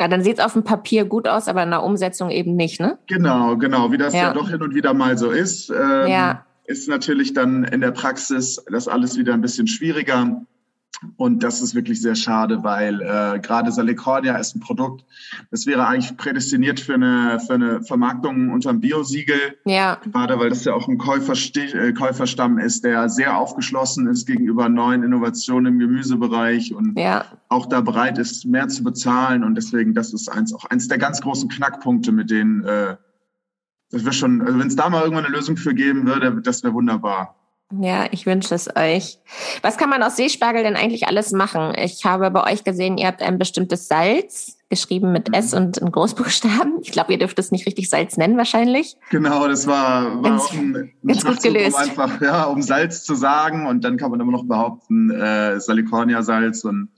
[0.00, 2.80] Ja, dann sieht es auf dem Papier gut aus, aber in der Umsetzung eben nicht,
[2.80, 2.98] ne?
[3.06, 3.92] Genau, genau.
[3.92, 6.46] Wie das ja, ja doch hin und wieder mal so ist, ähm, ja.
[6.64, 10.42] ist natürlich dann in der Praxis das alles wieder ein bisschen schwieriger.
[11.16, 15.04] Und das ist wirklich sehr schade, weil äh, gerade Salicordia ist ein Produkt,
[15.50, 19.56] das wäre eigentlich prädestiniert für eine, für eine Vermarktung unter dem Biosiegel.
[19.64, 19.98] Ja.
[20.12, 25.02] Gerade weil das ja auch ein äh, Käuferstamm ist, der sehr aufgeschlossen ist gegenüber neuen
[25.02, 27.24] Innovationen im Gemüsebereich und ja.
[27.48, 29.42] auch da bereit ist, mehr zu bezahlen.
[29.42, 32.96] Und deswegen, das ist eins, auch eins der ganz großen Knackpunkte, mit denen äh,
[33.90, 36.64] das wäre schon, also wenn es da mal irgendwann eine Lösung für geben würde, das
[36.64, 37.36] wäre wunderbar.
[37.80, 39.18] Ja, ich wünsche es euch.
[39.62, 41.72] Was kann man aus Seespargel denn eigentlich alles machen?
[41.76, 45.90] Ich habe bei euch gesehen, ihr habt ein bestimmtes Salz, geschrieben mit S und in
[45.90, 46.78] Großbuchstaben.
[46.82, 48.96] Ich glaube, ihr dürft es nicht richtig Salz nennen wahrscheinlich.
[49.10, 51.76] Genau, das war, war ganz, auch ein, ein ganz gut gelöst.
[51.76, 55.60] Um einfach, ja, um Salz zu sagen und dann kann man immer noch behaupten, äh,
[55.60, 56.88] Salicornia-Salz und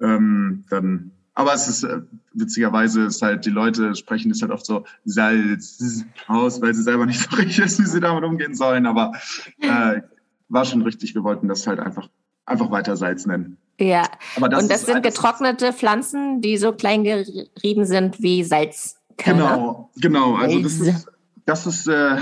[0.00, 2.00] ähm, dann aber es ist äh,
[2.34, 7.06] witzigerweise ist halt, die Leute sprechen das halt oft so Salz aus, weil sie selber
[7.06, 8.86] nicht so richtig wissen, wie sie damit umgehen sollen.
[8.86, 9.12] Aber
[9.60, 10.02] äh,
[10.48, 12.08] war schon richtig, wir wollten das halt einfach,
[12.44, 13.56] einfach weiter Salz nennen.
[13.80, 14.06] Ja,
[14.38, 18.96] das und das sind getrocknete Pflanzen, die so klein gerieben sind wie Salz.
[19.16, 20.34] Genau, genau.
[20.36, 21.08] Also das ist,
[21.46, 22.16] das ist, äh,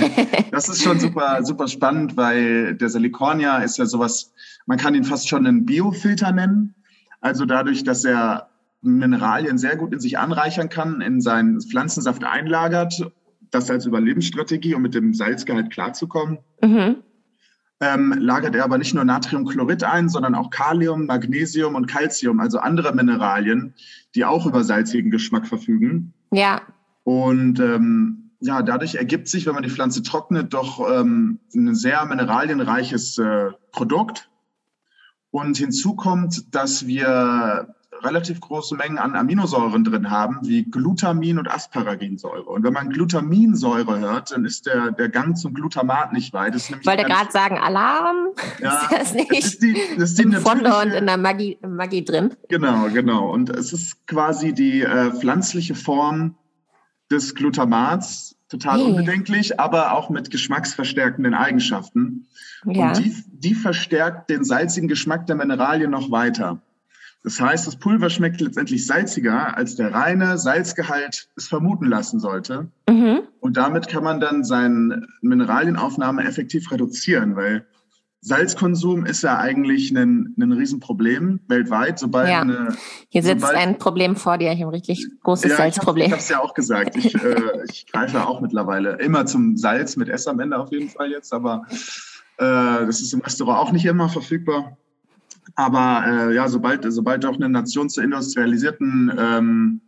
[0.50, 4.32] das ist schon super, super spannend, weil der Salicornia ist ja sowas,
[4.66, 6.74] man kann ihn fast schon einen Biofilter nennen.
[7.20, 8.48] Also dadurch, dass er
[8.84, 13.10] Mineralien sehr gut in sich anreichern kann, in seinen Pflanzensaft einlagert,
[13.50, 16.38] das als Überlebensstrategie, um mit dem Salzgehalt klarzukommen.
[16.62, 16.96] Mhm.
[17.80, 22.58] ähm, lagert er aber nicht nur Natriumchlorid ein, sondern auch Kalium, Magnesium und Calcium, also
[22.58, 23.74] andere Mineralien,
[24.14, 26.14] die auch über salzigen Geschmack verfügen.
[26.32, 26.62] Ja.
[27.02, 32.04] Und ähm, ja, dadurch ergibt sich, wenn man die Pflanze trocknet, doch ähm, ein sehr
[32.04, 34.30] mineralienreiches äh, Produkt.
[35.30, 41.50] Und hinzu kommt, dass wir relativ große Mengen an Aminosäuren drin haben, wie Glutamin und
[41.50, 42.44] Asparaginsäure.
[42.44, 46.54] Und wenn man Glutaminsäure hört, dann ist der, der Gang zum Glutamat nicht weit.
[46.54, 48.28] Ich wollte gerade sagen, Alarm.
[48.60, 51.58] Ja, ist das nicht das ist die, das ist die im und in der Magie,
[51.66, 52.34] Magie drin?
[52.48, 53.30] Genau, genau.
[53.30, 56.34] Und es ist quasi die äh, pflanzliche Form
[57.10, 58.86] des Glutamats, total hey.
[58.86, 62.26] unbedenklich, aber auch mit geschmacksverstärkenden Eigenschaften.
[62.64, 62.88] Ja.
[62.88, 66.60] Und die, die verstärkt den salzigen Geschmack der Mineralien noch weiter.
[67.24, 72.68] Das heißt, das Pulver schmeckt letztendlich salziger, als der reine Salzgehalt es vermuten lassen sollte.
[72.88, 73.22] Mhm.
[73.40, 77.66] Und damit kann man dann seine Mineralienaufnahme effektiv reduzieren, weil
[78.20, 81.98] Salzkonsum ist ja eigentlich ein, ein Riesenproblem weltweit.
[81.98, 82.42] Sobald ja.
[82.42, 82.76] eine,
[83.08, 86.06] Hier sitzt sobald, ein Problem vor dir, ich habe ein richtig großes ja, Salzproblem.
[86.06, 86.96] Ich habe es ja auch gesagt.
[86.96, 90.90] Ich, äh, ich greife auch mittlerweile immer zum Salz mit S am Ende auf jeden
[90.90, 91.64] Fall jetzt, aber
[92.38, 94.76] äh, das ist im Restaurant auch nicht immer verfügbar.
[95.54, 99.80] Aber äh, ja, sobald, sobald auch eine Nation zur industrialisierten ähm,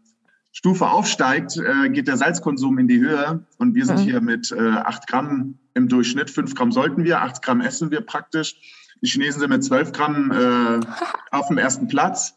[0.52, 3.44] Stufe aufsteigt, äh, geht der Salzkonsum in die Höhe.
[3.58, 4.04] Und wir sind mhm.
[4.04, 6.30] hier mit äh, 8 Gramm im Durchschnitt.
[6.30, 8.56] 5 Gramm sollten wir, 8 Gramm essen wir praktisch.
[9.02, 10.80] Die Chinesen sind mit 12 Gramm äh,
[11.30, 12.34] auf dem ersten Platz.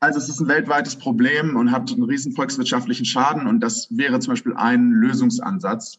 [0.00, 3.48] Also es ist ein weltweites Problem und hat einen riesen volkswirtschaftlichen Schaden.
[3.48, 5.98] Und das wäre zum Beispiel ein Lösungsansatz.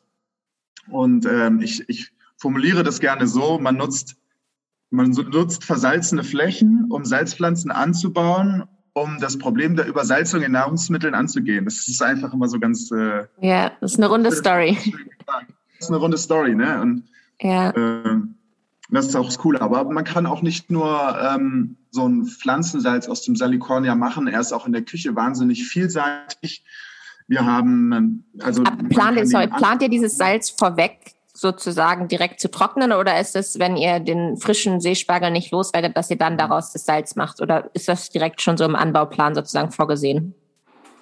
[0.88, 4.16] Und ähm, ich, ich formuliere das gerne so, man nutzt
[4.90, 11.66] man nutzt versalzene Flächen, um Salzpflanzen anzubauen, um das Problem der Übersalzung in Nahrungsmitteln anzugehen.
[11.66, 12.92] Das ist einfach immer so ganz.
[12.92, 14.78] Äh, ja, das ist eine runde Story.
[15.26, 16.82] Das ist eine runde Story, ne?
[16.82, 17.04] Und,
[17.40, 17.70] ja.
[17.70, 18.18] Äh,
[18.90, 19.62] das ist auch das Coole.
[19.62, 24.28] Aber man kann auch nicht nur ähm, so ein Pflanzensalz aus dem Salicornia machen.
[24.28, 26.64] Er ist auch in der Küche wahnsinnig vielseitig.
[27.28, 28.64] Wir haben also.
[28.64, 33.60] plant, ihr, sorry, plant ihr dieses Salz vorweg sozusagen direkt zu trocknen oder ist es,
[33.60, 37.70] wenn ihr den frischen Seespargel nicht loswerdet, dass ihr dann daraus das Salz macht oder
[37.74, 40.36] ist das direkt schon so im Anbauplan sozusagen vorgesehen?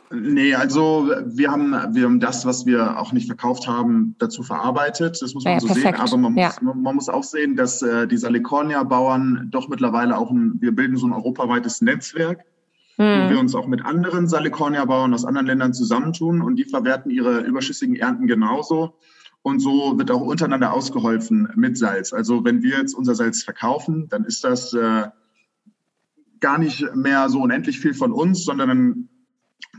[0.09, 5.21] Nee, also wir haben, wir haben das, was wir auch nicht verkauft haben, dazu verarbeitet.
[5.21, 5.97] Das muss man ja, so perfekt.
[5.97, 6.07] sehen.
[6.07, 6.53] Aber man muss, ja.
[6.61, 11.07] man muss auch sehen, dass äh, die Salicornia-Bauern doch mittlerweile auch ein, wir bilden so
[11.07, 12.45] ein europaweites Netzwerk,
[12.95, 13.25] hm.
[13.25, 17.41] wo wir uns auch mit anderen Salicornia-Bauern aus anderen Ländern zusammentun und die verwerten ihre
[17.41, 18.93] überschüssigen Ernten genauso.
[19.41, 22.11] Und so wird auch untereinander ausgeholfen mit Salz.
[22.11, 25.07] Also wenn wir jetzt unser Salz verkaufen, dann ist das äh,
[26.39, 29.09] gar nicht mehr so unendlich viel von uns, sondern dann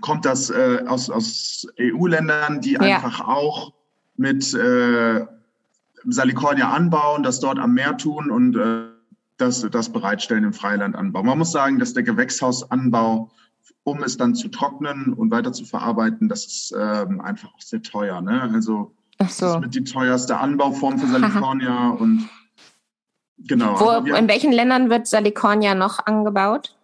[0.00, 2.80] kommt das äh, aus, aus EU-Ländern, die ja.
[2.80, 3.72] einfach auch
[4.16, 5.26] mit äh,
[6.04, 8.88] Salicornia anbauen, das dort am Meer tun und äh,
[9.36, 11.22] das, das bereitstellen im Freilandanbau.
[11.22, 13.30] Man muss sagen, dass der Gewächshausanbau,
[13.84, 17.82] um es dann zu trocknen und weiter zu verarbeiten, das ist ähm, einfach auch sehr
[17.82, 18.20] teuer.
[18.20, 18.42] Ne?
[18.42, 19.46] Also Ach so.
[19.46, 22.28] Das ist mit die teuerste Anbauform für Salicornia und
[23.38, 23.78] genau.
[23.80, 26.76] Wo, also in welchen Ländern wird Salicornia noch angebaut?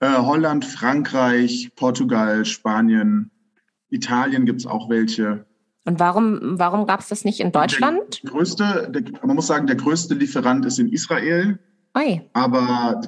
[0.00, 3.30] Äh, Holland, Frankreich, Portugal, Spanien,
[3.88, 5.46] Italien gibt es auch welche.
[5.86, 8.22] Und warum, warum gab es das nicht in Deutschland?
[8.22, 11.58] Der größte, der, man muss sagen, der größte Lieferant ist in Israel.
[11.96, 12.20] Oi.
[12.34, 13.00] Aber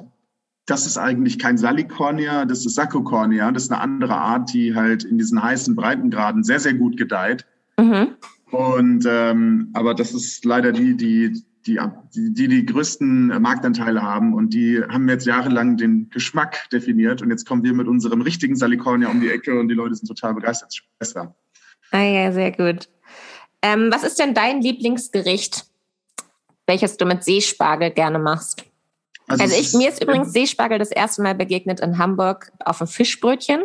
[0.65, 3.51] das ist eigentlich kein Salicornia, das ist Saccocornia.
[3.51, 7.45] Das ist eine andere Art, die halt in diesen heißen Breitengraden sehr, sehr gut gedeiht.
[7.77, 8.15] Mhm.
[8.51, 11.79] Und ähm, aber das ist leider die, die die,
[12.13, 17.45] die die größten Marktanteile haben und die haben jetzt jahrelang den Geschmack definiert und jetzt
[17.45, 20.81] kommen wir mit unserem richtigen Salicornia um die Ecke und die Leute sind total begeistert.
[20.97, 21.35] Besser.
[21.91, 22.89] Ah ja, sehr gut.
[23.61, 25.65] Ähm, was ist denn dein Lieblingsgericht,
[26.65, 28.63] welches du mit Seespargel gerne machst?
[29.27, 32.87] Also, also ich, mir ist übrigens Seespargel das erste Mal begegnet in Hamburg auf einem
[32.87, 33.63] Fischbrötchen.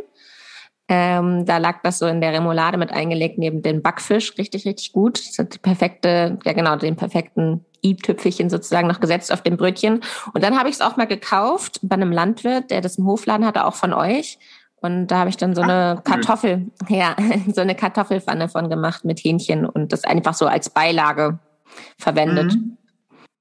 [0.87, 4.37] Ähm, da lag das so in der Remoulade mit eingelegt neben dem Backfisch.
[4.37, 5.19] Richtig, richtig gut.
[5.19, 10.01] Das hat die perfekte, ja genau, den perfekten i-Tüpfelchen sozusagen noch gesetzt auf dem Brötchen.
[10.33, 13.47] Und dann habe ich es auch mal gekauft bei einem Landwirt, der das im Hofladen
[13.47, 14.39] hatte, auch von euch.
[14.77, 17.17] Und da habe ich dann so eine Kartoffel, ja,
[17.55, 21.39] so eine Kartoffelpfanne von gemacht mit Hähnchen und das einfach so als Beilage
[21.99, 22.55] verwendet.
[22.55, 22.77] Mhm.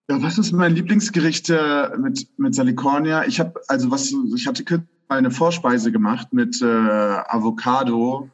[0.09, 3.23] Ja, was ist mein Lieblingsgericht äh, mit, mit Salicornia?
[3.25, 4.63] Ich habe, also was, ich hatte
[5.07, 8.29] eine Vorspeise gemacht mit äh, Avocado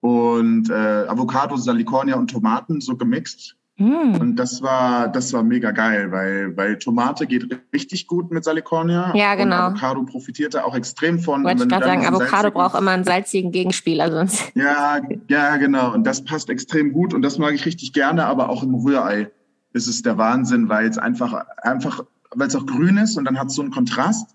[0.00, 0.74] und äh,
[1.08, 3.56] Avocado, Salicornia und Tomaten so gemixt.
[3.76, 4.14] Mm.
[4.20, 9.14] Und das war, das war mega geil, weil, weil Tomate geht richtig gut mit Salicornia.
[9.16, 9.68] Ja, genau.
[9.68, 11.44] Und Avocado profitierte auch extrem von.
[11.44, 14.52] Wollte ich gerade sagen, Avocado braucht immer einen salzigen Gegenspieler sonst.
[14.54, 15.94] Ja, ja, genau.
[15.94, 19.30] Und das passt extrem gut und das mag ich richtig gerne, aber auch im Rührei.
[19.72, 23.38] Ist es der Wahnsinn, weil es einfach, einfach, weil es auch grün ist und dann
[23.38, 24.34] hat es so einen Kontrast.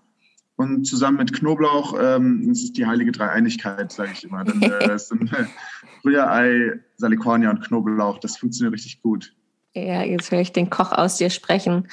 [0.56, 4.42] Und zusammen mit Knoblauch, ähm, das ist die heilige Dreieinigkeit, sage ich immer.
[4.42, 5.44] Dann, äh, ist dann, äh,
[6.02, 9.34] Rührei, Salikornia und Knoblauch, das funktioniert richtig gut.
[9.74, 11.88] Ja, jetzt höre ich den Koch aus dir sprechen.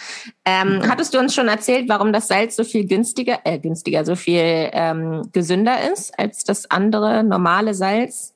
[0.45, 0.87] Ähm, ja.
[0.87, 4.69] Hattest du uns schon erzählt, warum das Salz so viel günstiger, äh, günstiger, so viel
[4.71, 8.33] ähm, gesünder ist als das andere normale Salz?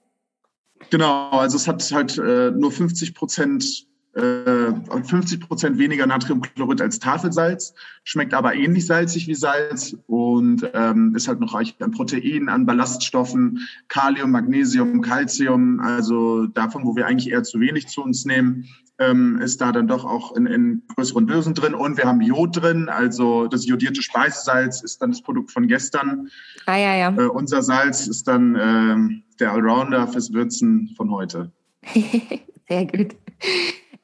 [0.90, 3.87] Genau, also es hat halt äh, nur 50 Prozent
[4.18, 11.14] 50 äh, Prozent weniger Natriumchlorid als Tafelsalz, schmeckt aber ähnlich salzig wie Salz und ähm,
[11.16, 17.06] ist halt noch reich an Proteinen, an Ballaststoffen, Kalium, Magnesium, Calcium, also davon, wo wir
[17.06, 18.68] eigentlich eher zu wenig zu uns nehmen,
[19.00, 22.60] ähm, ist da dann doch auch in, in größeren Dösen drin und wir haben Jod
[22.60, 26.30] drin, also das jodierte Speisesalz ist dann das Produkt von gestern.
[26.66, 27.16] Ah ja, ja.
[27.16, 31.52] Äh, unser Salz ist dann äh, der Allrounder fürs Würzen von heute.
[32.68, 33.16] Sehr gut.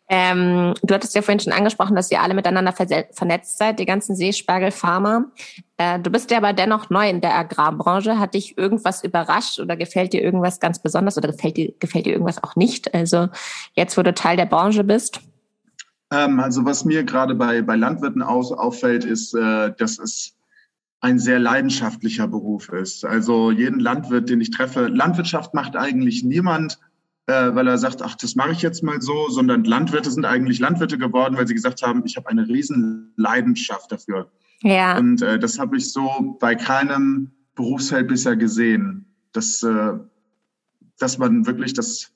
[0.10, 4.16] Ähm, du hattest ja vorhin schon angesprochen, dass ihr alle miteinander vernetzt seid, die ganzen
[4.16, 5.32] Seespargelfarmer.
[5.78, 8.20] Äh, du bist ja aber dennoch neu in der Agrarbranche.
[8.20, 12.14] Hat dich irgendwas überrascht oder gefällt dir irgendwas ganz besonders oder gefällt dir, gefällt dir
[12.14, 12.94] irgendwas auch nicht?
[12.94, 13.30] Also
[13.76, 15.22] jetzt, wo du Teil der Branche bist?
[16.12, 20.36] Ähm, also was mir gerade bei, bei Landwirten aus, auffällt, ist, äh, dass es
[21.00, 23.04] ein sehr leidenschaftlicher Beruf ist.
[23.04, 26.80] Also jeden Landwirt, den ich treffe, Landwirtschaft macht eigentlich niemand
[27.28, 30.60] äh, weil er sagt, ach, das mache ich jetzt mal so, sondern Landwirte sind eigentlich
[30.60, 34.32] Landwirte geworden, weil sie gesagt haben, ich habe eine riesen Leidenschaft dafür.
[34.62, 34.98] Ja.
[34.98, 39.94] Und äh, das habe ich so bei keinem Berufsfeld bisher gesehen, dass, äh,
[41.00, 42.12] dass man wirklich das,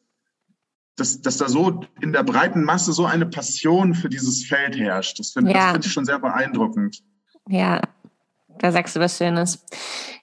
[0.95, 5.19] dass, dass da so in der breiten Masse so eine Passion für dieses Feld herrscht.
[5.19, 5.71] Das finde ja.
[5.71, 7.03] find ich schon sehr beeindruckend.
[7.47, 7.81] Ja,
[8.59, 9.63] da sagst du was Schönes.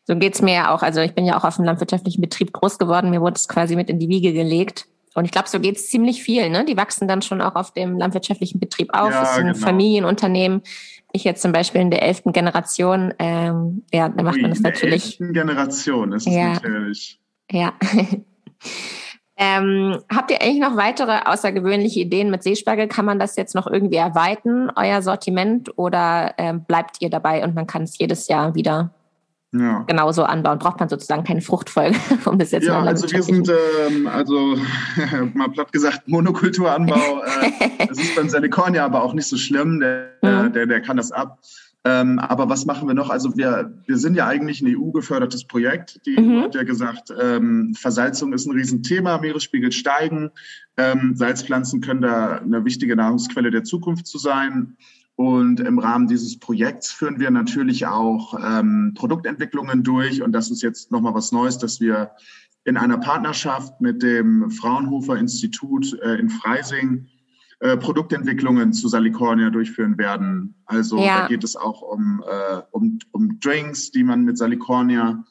[0.05, 0.83] So geht's mir ja auch.
[0.83, 3.11] Also ich bin ja auch auf einem landwirtschaftlichen Betrieb groß geworden.
[3.11, 4.87] Mir wurde es quasi mit in die Wiege gelegt.
[5.15, 6.51] Und ich glaube, so geht's ziemlich viel.
[6.51, 6.65] Ne?
[6.65, 9.11] Die wachsen dann schon auch auf dem landwirtschaftlichen Betrieb auf.
[9.11, 9.59] Ja, das ist ein genau.
[9.67, 10.63] Familienunternehmen.
[11.13, 13.15] Ich jetzt zum Beispiel in der elften Generation.
[13.21, 15.21] Ähm, ja, da macht Ui, man das natürlich.
[15.21, 16.55] In der elften Generation ist es ja.
[16.55, 17.21] natürlich.
[17.51, 17.73] Ja.
[19.37, 22.87] Ähm, habt ihr eigentlich noch weitere außergewöhnliche Ideen mit Seespargel?
[22.87, 27.55] Kann man das jetzt noch irgendwie erweitern, euer Sortiment, oder ähm, bleibt ihr dabei und
[27.55, 28.91] man kann es jedes Jahr wieder
[29.51, 29.85] ja.
[29.89, 30.61] genauso anbauen?
[30.61, 34.57] Braucht man sozusagen keine Fruchtfolge, um das jetzt Ja, also wir sind, ähm, also
[35.35, 37.23] mal platt gesagt, Monokulturanbau.
[37.25, 40.53] Äh, das ist beim Salikornia aber auch nicht so schlimm, der, mhm.
[40.53, 41.41] der, der kann das ab.
[41.87, 43.11] Ähm, aber was machen wir noch?
[43.11, 46.01] Also wir, wir sind ja eigentlich ein EU-gefördertes Projekt.
[46.07, 46.39] Die mhm.
[46.39, 50.31] EU hat ja gesagt, ähm, Versalzung ist ein Riesenthema, Meeresspiegel steigen.
[50.79, 54.77] Ähm, Salzpflanzen können da eine wichtige Nahrungsquelle der Zukunft zu sein.
[55.17, 60.23] Und im Rahmen dieses Projekts führen wir natürlich auch ähm, Produktentwicklungen durch.
[60.23, 62.13] Und das ist jetzt nochmal was Neues, dass wir
[62.65, 67.09] in einer Partnerschaft mit dem Fraunhofer Institut äh, in Freising
[67.65, 70.55] äh, Produktentwicklungen zu Salikornia durchführen werden.
[70.67, 71.23] Also ja.
[71.23, 75.25] da geht es auch um, äh, um, um Drinks, die man mit Salikornia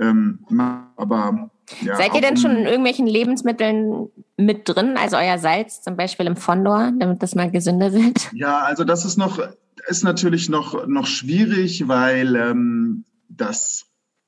[0.00, 0.88] ähm, macht.
[0.96, 4.96] Aber ja, Seid ihr denn um, schon in irgendwelchen Lebensmitteln mit drin?
[4.96, 8.32] Also euer Salz zum Beispiel im Fondor, damit das mal gesünder wird?
[8.32, 9.38] Ja, also das ist noch
[9.86, 13.86] ist natürlich noch noch schwierig, weil ähm, das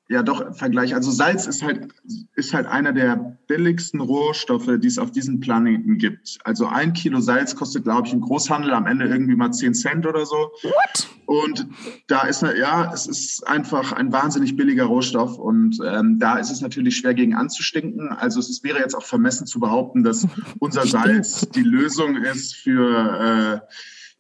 [0.09, 0.95] ja doch Vergleich.
[0.95, 1.89] Also Salz ist halt,
[2.35, 6.39] ist halt einer der billigsten Rohstoffe, die es auf diesem Planeten gibt.
[6.45, 10.07] Also ein Kilo Salz kostet, glaube ich, im Großhandel am Ende irgendwie mal 10 Cent
[10.07, 10.51] oder so.
[10.63, 11.09] What?
[11.27, 11.67] Und
[12.07, 16.63] da ist, ja, es ist einfach ein wahnsinnig billiger Rohstoff und ähm, da ist es
[16.63, 18.09] natürlich schwer gegen anzustinken.
[18.09, 20.27] Also es wäre jetzt auch vermessen zu behaupten, dass
[20.59, 23.75] unser Salz die Lösung ist für, äh,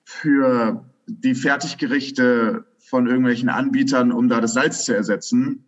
[0.04, 5.64] für die Fertiggerichte von irgendwelchen Anbietern, um da das Salz zu ersetzen.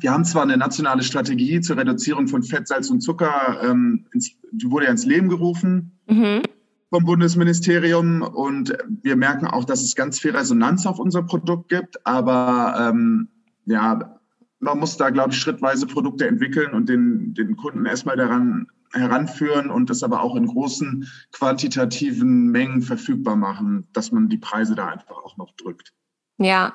[0.00, 4.36] Wir haben zwar eine nationale Strategie zur Reduzierung von Fett, Salz und Zucker, ähm, ins,
[4.50, 6.42] die wurde ja ins Leben gerufen mhm.
[6.90, 12.06] vom Bundesministerium und wir merken auch, dass es ganz viel Resonanz auf unser Produkt gibt,
[12.06, 13.28] aber ähm,
[13.66, 14.18] ja,
[14.60, 19.70] man muss da, glaube ich, schrittweise Produkte entwickeln und den, den Kunden erstmal daran heranführen
[19.70, 24.86] und das aber auch in großen quantitativen Mengen verfügbar machen, dass man die Preise da
[24.86, 25.92] einfach auch noch drückt.
[26.38, 26.74] Ja,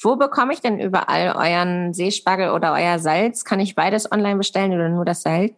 [0.00, 3.44] wo bekomme ich denn überall euren Seespargel oder euer Salz?
[3.44, 5.54] Kann ich beides online bestellen oder nur das Salz?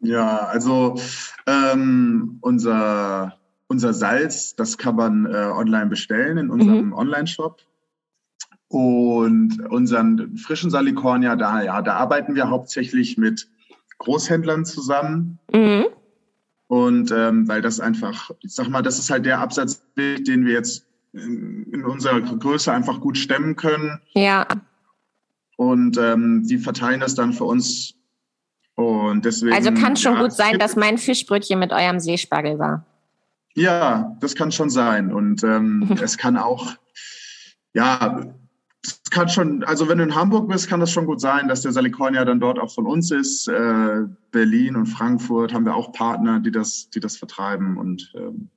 [0.00, 0.96] Ja, also
[1.46, 6.92] ähm, unser, unser Salz, das kann man äh, online bestellen in unserem mhm.
[6.92, 7.62] Online-Shop.
[8.68, 13.48] Und unseren frischen Salikornia, da, ja, da arbeiten wir hauptsächlich mit
[13.98, 15.38] Großhändlern zusammen.
[15.52, 15.86] Mhm.
[16.66, 20.54] Und ähm, weil das einfach, ich sag mal, das ist halt der Absatz, den wir
[20.54, 24.00] jetzt in unserer Größe einfach gut stemmen können.
[24.14, 24.46] Ja.
[25.56, 27.94] Und ähm, die verteilen das dann für uns
[28.76, 29.54] Und deswegen.
[29.54, 32.84] Also kann schon ja, gut sein, dass mein Fischbrötchen mit eurem Seespargel war.
[33.54, 35.12] Ja, das kann schon sein.
[35.12, 36.74] Und ähm, es kann auch,
[37.72, 38.26] ja,
[38.82, 41.62] es kann schon, also wenn du in Hamburg bist, kann das schon gut sein, dass
[41.62, 43.48] der Salicornia dann dort auch von uns ist.
[43.48, 48.50] Äh, Berlin und Frankfurt haben wir auch Partner, die das, die das vertreiben und ähm,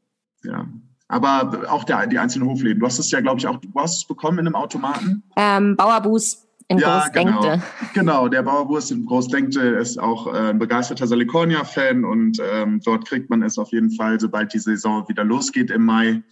[0.44, 0.68] ja.
[1.10, 2.80] Aber auch der, die einzelnen Hofläden.
[2.80, 5.24] Du hast es ja, glaube ich, auch, du hast es bekommen in einem Automaten?
[5.38, 7.48] Ähm, Bauerbus in ja, Großdenkte.
[7.48, 7.62] Genau.
[7.94, 13.30] genau, der Bauerbus in Großdenkte ist auch äh, ein begeisterter Salicornia-Fan und ähm, dort kriegt
[13.30, 16.24] man es auf jeden Fall, sobald die Saison wieder losgeht im Mai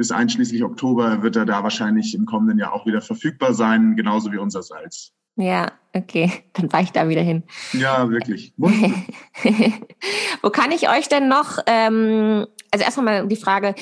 [0.00, 4.32] bis einschließlich Oktober wird er da wahrscheinlich im kommenden Jahr auch wieder verfügbar sein, genauso
[4.32, 5.12] wie unser Salz.
[5.36, 7.42] Ja, okay, dann war ich da wieder hin.
[7.74, 8.54] Ja, wirklich.
[8.56, 13.74] Wo kann ich euch denn noch, ähm, also erstmal mal die Frage,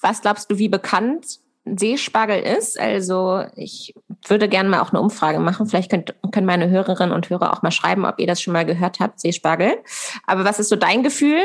[0.00, 2.78] was glaubst du, wie bekannt Seespargel ist?
[2.78, 3.94] Also ich
[4.26, 5.66] würde gerne mal auch eine Umfrage machen.
[5.66, 8.66] Vielleicht könnt, können meine Hörerinnen und Hörer auch mal schreiben, ob ihr das schon mal
[8.66, 9.76] gehört habt, Seespargel.
[10.26, 11.40] Aber was ist so dein Gefühl?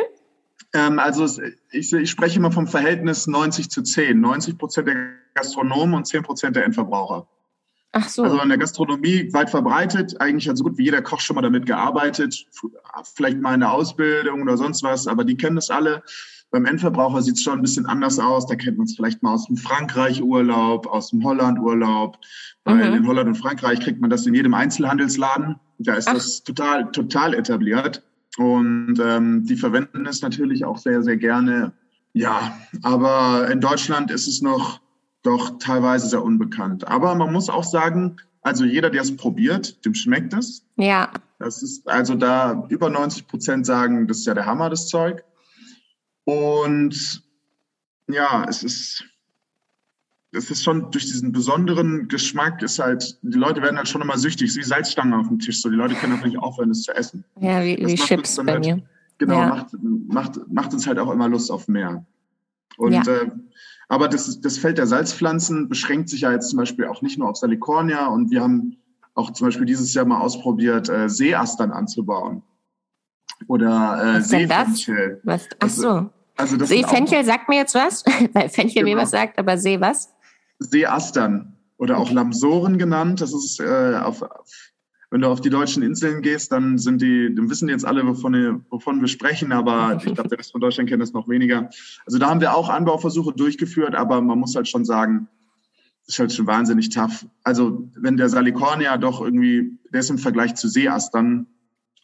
[0.73, 1.25] Ähm, also
[1.71, 4.19] ich, ich, spreche immer vom Verhältnis 90 zu 10.
[4.19, 4.95] 90 Prozent der
[5.33, 7.27] Gastronomen und 10 Prozent der Endverbraucher.
[7.93, 8.23] Ach so.
[8.23, 10.19] Also in der Gastronomie weit verbreitet.
[10.19, 12.45] Eigentlich hat so gut wie jeder Koch schon mal damit gearbeitet.
[13.15, 16.03] Vielleicht mal in der Ausbildung oder sonst was, aber die kennen das alle.
[16.49, 18.47] Beim Endverbraucher sieht es schon ein bisschen anders aus.
[18.47, 22.17] Da kennt man es vielleicht mal aus dem Frankreich-Urlaub, aus dem Holland-Urlaub.
[22.63, 22.97] Weil mhm.
[22.97, 25.55] in Holland und Frankreich kriegt man das in jedem Einzelhandelsladen.
[25.79, 26.13] Da ist Ach.
[26.13, 28.03] das total, total etabliert.
[28.38, 31.73] Und ähm, die verwenden es natürlich auch sehr, sehr gerne.
[32.13, 34.79] Ja, aber in Deutschland ist es noch
[35.23, 36.88] doch teilweise sehr unbekannt.
[36.88, 40.65] Aber man muss auch sagen, also jeder, der es probiert, dem schmeckt es.
[40.77, 41.12] Ja.
[41.39, 45.23] Das ist also da über 90 Prozent sagen, das ist ja der Hammer, das Zeug.
[46.27, 47.23] Und
[48.09, 49.05] ja, es ist
[50.33, 54.17] es ist schon durch diesen besonderen Geschmack ist halt, die Leute werden halt schon immer
[54.17, 55.61] süchtig, wie Salzstangen auf dem Tisch.
[55.61, 57.23] So, die Leute können einfach nicht aufhören, es zu essen.
[57.39, 58.83] Ja, wie, wie Chips bei halt, mir.
[59.19, 59.47] Genau, ja.
[59.47, 62.05] macht, macht, macht uns halt auch immer Lust auf mehr.
[62.75, 63.01] Und ja.
[63.01, 63.31] äh,
[63.87, 67.29] aber das, das Feld der Salzpflanzen beschränkt sich ja jetzt zum Beispiel auch nicht nur
[67.29, 68.75] auf Salicornia und wir haben
[69.13, 72.43] auch zum Beispiel dieses Jahr mal ausprobiert, äh, Seeastern anzubauen.
[73.47, 75.21] Oder äh, Seefenchel.
[75.23, 75.47] Was?
[75.59, 76.09] Ach also, so.
[76.38, 78.95] Also das Seefenchel sagt mir jetzt was, weil Fenchel genau.
[78.95, 80.13] mir was sagt, aber See was?
[80.60, 83.21] Seeastern oder auch Lamsoren genannt.
[83.21, 84.23] Das ist äh, auf,
[85.10, 88.65] wenn du auf die deutschen Inseln gehst, dann sind die, dann wissen jetzt alle, wovon,
[88.69, 91.69] wovon wir sprechen, aber ich glaube, der Rest von Deutschland kennt das noch weniger.
[92.06, 95.28] Also da haben wir auch Anbauversuche durchgeführt, aber man muss halt schon sagen,
[96.06, 97.26] das ist halt schon wahnsinnig tough.
[97.43, 101.47] Also wenn der Salicornia doch irgendwie, der ist im Vergleich zu Seeastern,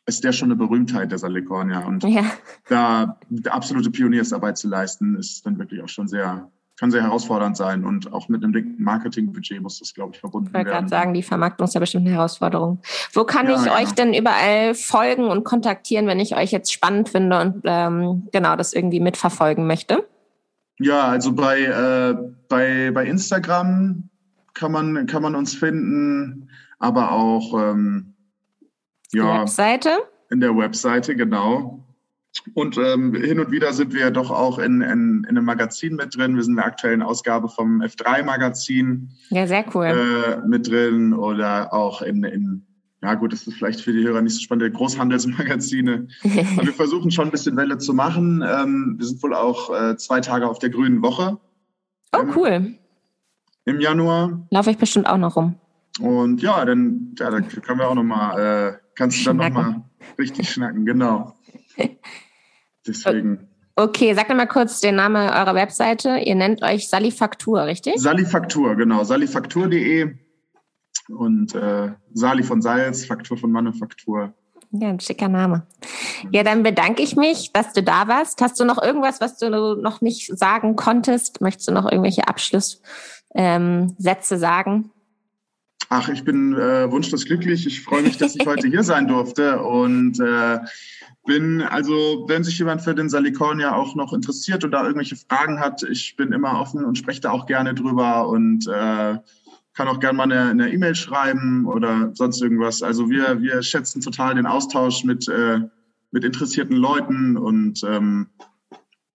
[0.05, 1.85] ist der schon eine Berühmtheit, der Salicornia.
[1.85, 2.23] Und ja.
[2.67, 3.17] da
[3.49, 8.11] absolute Pioniersarbeit zu leisten, ist dann wirklich auch schon sehr, kann sehr herausfordernd sein und
[8.11, 10.61] auch mit einem dicken Marketingbudget muss das, glaube ich, verbunden werden.
[10.61, 12.81] Ich wollte gerade sagen, die Vermarktung ist ja bestimmt eine Herausforderung.
[13.13, 13.75] Wo kann ja, ich ja.
[13.75, 18.55] euch denn überall folgen und kontaktieren, wenn ich euch jetzt spannend finde und ähm, genau
[18.55, 20.05] das irgendwie mitverfolgen möchte?
[20.79, 22.15] Ja, also bei, äh,
[22.49, 24.09] bei, bei Instagram
[24.53, 28.12] kann man, kann man uns finden, aber auch ähm,
[29.13, 29.89] ja, Webseite?
[30.30, 31.84] In der Webseite, genau.
[32.56, 36.17] Und ähm, hin und wieder sind wir doch auch in, in, in einem Magazin mit
[36.17, 36.36] drin.
[36.36, 39.10] Wir sind in der aktuellen Ausgabe vom F3-Magazin.
[39.30, 39.86] Ja, sehr cool.
[39.86, 42.65] Äh, mit drin oder auch in, in,
[43.04, 46.08] ja gut, das ist vielleicht für die Hörer nicht so spannend, Großhandelsmagazine.
[46.23, 48.43] Aber wir versuchen schon ein bisschen Welle zu machen.
[48.45, 51.38] Ähm, wir sind wohl auch äh, zwei Tage auf der Grünen Woche.
[52.15, 52.73] Oh, im, cool.
[53.65, 54.45] Im Januar.
[54.49, 55.56] Laufe ich bestimmt auch noch rum.
[55.99, 59.49] Und ja, dann ja, da können wir auch noch mal, äh, kannst du dann noch
[59.49, 59.84] mal
[60.17, 61.36] richtig schnacken, genau.
[62.88, 63.47] Deswegen.
[63.75, 66.17] Okay, sag mal kurz den Namen eurer Webseite.
[66.17, 67.95] Ihr nennt euch Salifaktur, richtig?
[67.97, 69.03] Salifaktur, genau.
[69.03, 70.15] Salifaktur.de
[71.10, 74.34] und äh, Sali von Salz, Faktur von Manufaktur.
[74.71, 75.67] Ja, ein schicker Name.
[76.32, 78.41] Ja, dann bedanke ich mich, dass du da warst.
[78.41, 81.41] Hast du noch irgendwas, was du noch nicht sagen konntest?
[81.41, 82.84] Möchtest du noch irgendwelche Abschlusssätze
[83.36, 84.91] ähm, sagen?
[85.95, 87.67] Ach, ich bin äh, wunschlos glücklich.
[87.67, 90.58] Ich freue mich, dass ich heute hier sein durfte und äh,
[91.23, 95.60] bin, also wenn sich jemand für den Salicornia auch noch interessiert und da irgendwelche Fragen
[95.60, 99.19] hat, ich bin immer offen und spreche da auch gerne drüber und äh,
[99.75, 102.81] kann auch gerne mal eine E-Mail e schreiben oder sonst irgendwas.
[102.81, 105.60] Also wir, wir schätzen total den Austausch mit, äh,
[106.10, 108.29] mit interessierten Leuten und ähm,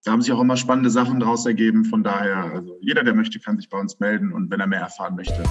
[0.04, 1.84] da haben sich auch immer spannende Sachen daraus ergeben.
[1.86, 4.82] Von daher, also jeder, der möchte, kann sich bei uns melden und wenn er mehr
[4.82, 5.42] erfahren möchte.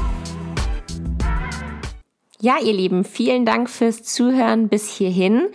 [2.39, 5.47] Ja, ihr Lieben, vielen Dank fürs Zuhören bis hierhin.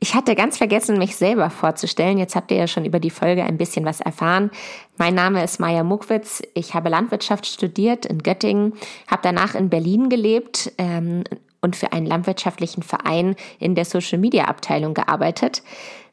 [0.00, 2.18] Ich hatte ganz vergessen, mich selber vorzustellen.
[2.18, 4.50] Jetzt habt ihr ja schon über die Folge ein bisschen was erfahren.
[4.98, 6.42] Mein Name ist Maja Muckwitz.
[6.52, 8.74] Ich habe Landwirtschaft studiert in Göttingen,
[9.10, 11.24] habe danach in Berlin gelebt ähm,
[11.62, 15.62] und für einen landwirtschaftlichen Verein in der Social Media Abteilung gearbeitet.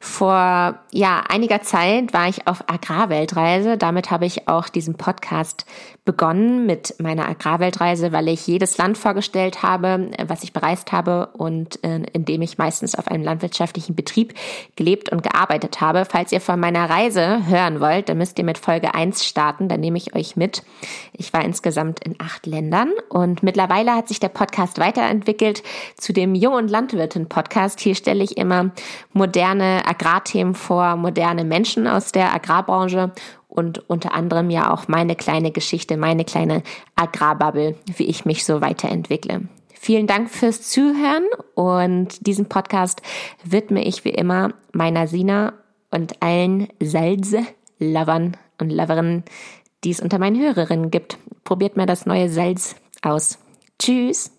[0.04, 3.78] Vor ja, einiger Zeit war ich auf Agrarweltreise.
[3.78, 5.64] Damit habe ich auch diesen Podcast
[6.04, 11.82] begonnen mit meiner Agrarweltreise, weil ich jedes Land vorgestellt habe, was ich bereist habe und
[11.82, 14.34] äh, in dem ich meistens auf einem landwirtschaftlichen Betrieb
[14.76, 16.04] gelebt und gearbeitet habe.
[16.04, 19.80] Falls ihr von meiner Reise hören wollt, dann müsst ihr mit Folge 1 starten, dann
[19.80, 20.62] nehme ich euch mit.
[21.14, 25.62] Ich war insgesamt in acht Ländern und mittlerweile hat sich der Podcast weiterentwickelt
[25.96, 27.80] zu dem Jung- und Landwirtin-Podcast.
[27.80, 28.70] Hier stelle ich immer
[29.14, 33.12] moderne Agrarthemen vor, moderne Menschen aus der Agrarbranche
[33.48, 36.62] und unter anderem ja auch meine kleine Geschichte, meine kleine
[36.96, 39.42] Agrarbubble, wie ich mich so weiterentwickle.
[39.72, 41.24] Vielen Dank fürs Zuhören
[41.54, 43.02] und diesen Podcast
[43.44, 45.52] widme ich wie immer meiner Sina
[45.90, 49.24] und allen Salze-Lovern und Loverinnen,
[49.84, 51.18] die es unter meinen Hörerinnen gibt.
[51.44, 53.38] Probiert mal das neue Salz aus.
[53.78, 54.32] Tschüss!